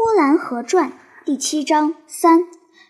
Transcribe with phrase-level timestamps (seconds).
[0.00, 0.90] 呼兰河传》
[1.24, 2.44] 第七章三。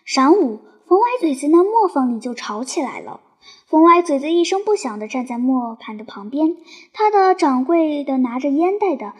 [0.07, 3.19] 晌午，冯歪嘴子那磨坊里就吵起来了。
[3.65, 6.55] 冯歪嘴子一声不响地站在磨盘的旁边，
[6.93, 9.13] 他的掌柜的拿着烟袋的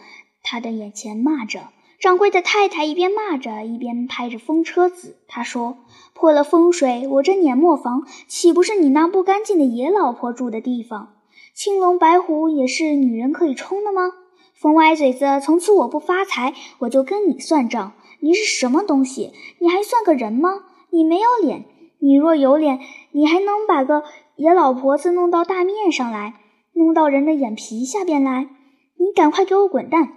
[0.44, 1.62] 他的眼前骂着。
[1.98, 5.16] 掌柜的太太一边骂着，一边拍着风车子。
[5.26, 5.78] 他说
[6.14, 11.16] ：“破了风水，我这碾磨坊岂不是你那不干净的野老婆住的地方？
[11.56, 14.12] 青龙白虎也是女人可以冲的吗？”
[14.60, 17.94] 冯歪嘴子，从此我不发财，我就跟你算账。
[18.20, 19.32] 你是什么东西？
[19.58, 20.50] 你还算个人吗？
[20.90, 21.64] 你没有脸。
[21.98, 22.78] 你若有脸，
[23.12, 24.04] 你还能把个
[24.36, 26.34] 野老婆子弄到大面上来，
[26.74, 28.50] 弄到人的眼皮下边来？
[28.98, 30.12] 你赶快给我滚蛋！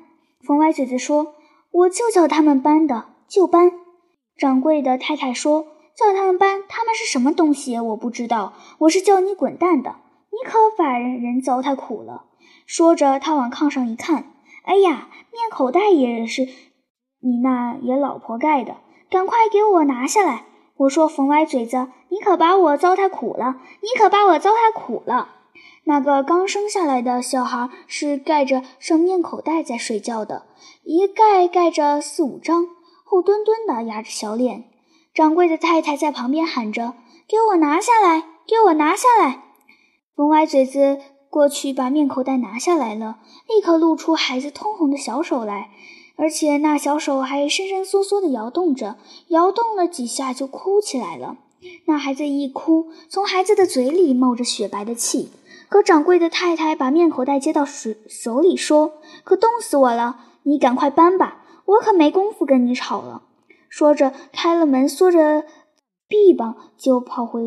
[0.45, 1.35] 冯歪嘴子说
[1.71, 3.71] ：“我就叫他们搬的，就搬。”
[4.37, 7.79] 掌柜的太太说：“叫他们搬，他们是什么东西？
[7.79, 8.51] 我不知道。
[8.79, 9.95] 我是叫你滚蛋的。
[10.33, 12.25] 你可把人人糟蹋苦了。”
[12.65, 14.32] 说着，他往炕上一看。
[14.63, 16.43] 哎呀，面口袋也是
[17.19, 18.77] 你那野老婆盖的，
[19.09, 20.45] 赶快给我拿下来！
[20.77, 25.29] 我说冯歪嘴子，你可把我糟蹋苦了，你可把我糟蹋苦了。
[25.85, 30.47] 那个刚生下来的小孩是盖着生面口袋在睡觉的，
[30.83, 32.67] 一盖盖着四五张，
[33.03, 34.63] 厚墩墩的，压着小脸。
[35.13, 36.93] 掌柜的太太在旁边喊着
[37.27, 39.43] ：“给我拿下来，给我拿下来！”
[40.15, 40.99] 冯歪嘴子。
[41.33, 43.17] 过去把面口袋拿下来了，
[43.49, 45.71] 立刻露出孩子通红的小手来，
[46.15, 48.97] 而且那小手还伸伸缩缩地摇动着，
[49.29, 51.37] 摇动了几下就哭起来了。
[51.85, 55.31] 那孩子一哭，从孩子的嘴里冒着雪白的气。
[55.69, 58.93] 可掌柜的太太把面口袋接到手手里说
[59.25, 63.23] ：“可冻死我了，你赶快搬吧，我可没工夫跟你吵了。”
[63.69, 65.45] 说着开了门，缩着
[66.07, 67.41] 臂膀就跑回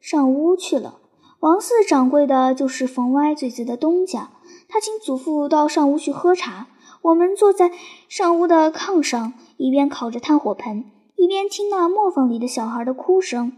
[0.00, 1.00] 上屋去了。
[1.40, 4.30] 王四掌柜的就是冯歪嘴子的东家，
[4.68, 6.66] 他请祖父到上屋去喝茶。
[7.02, 7.70] 我们坐在
[8.08, 13.52] 上屋的炕上，一边烤着炭火盆，一边听那磨坊里的小孩的哭声。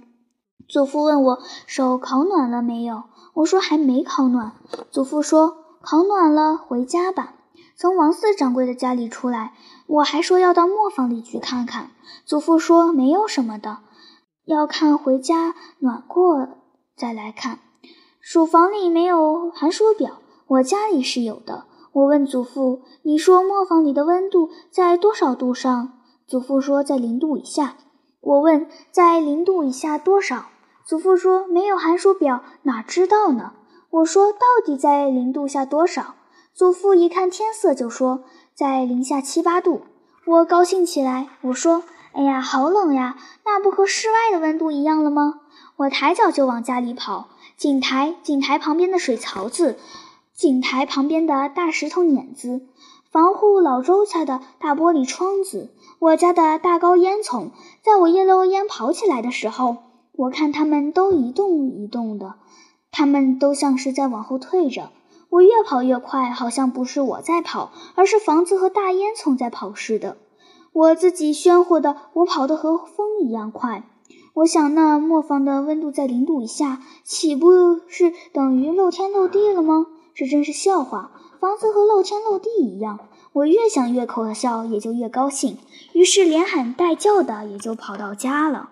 [0.69, 3.05] 祖父问我手烤暖了没有，
[3.35, 4.53] 我说还没烤暖。
[4.91, 7.37] 祖父说烤暖了，回家吧。
[7.75, 9.55] 从王四掌柜的家里出来，
[9.87, 11.93] 我还说要到磨坊里去看看。
[12.27, 13.79] 祖父说没有什么的，
[14.45, 16.49] 要看回家暖过
[16.97, 17.61] 再来看。
[18.31, 20.19] 书房里没有寒暑表，
[20.49, 21.65] 我家里是有的。
[21.93, 25.95] 我问祖父：“你说磨坊里的温度在多少度上？”
[26.29, 27.77] 祖父说：“在零度以下。”
[28.21, 30.45] 我问：“在零度以下多少？”
[30.85, 33.55] 祖父说：“没有寒暑表，哪知道呢？”
[33.89, 36.17] 我说：“到底在零度下多少？”
[36.53, 38.25] 祖父一看天色就说
[38.55, 39.85] ：“在零下七八度。”
[40.29, 43.17] 我高兴起来，我说：“哎呀，好冷呀！
[43.47, 45.41] 那不和室外的温度一样了吗？”
[45.77, 47.29] 我抬脚就往家里跑。
[47.59, 49.77] 井台，井台旁边的水槽子，
[50.33, 52.69] 井台旁边的大石头碾子，
[53.11, 57.51] 防护老周家的大玻璃窗子，我家的大高烟囱，
[57.83, 59.79] 在我一溜烟跑起来的时候，
[60.13, 62.37] 我看他们都一动一动的，
[62.93, 64.91] 他们都像是在往后退着。
[65.29, 70.17] 我越跑越快，好像不是我在跑，而是房子和大烟囱在跑似的。
[70.73, 73.83] 我自己喧呼的，我跑得和风一样快。
[74.39, 79.87] 我想，那磨坊的温度在零度以下，岂不是等于露天露地了吗？
[80.15, 81.11] 这真是笑话！
[81.41, 83.01] 房子和露天露地一样。
[83.33, 85.59] 我越想越可笑，也就越高兴，
[85.93, 88.71] 于是连喊带叫的也就跑到家了。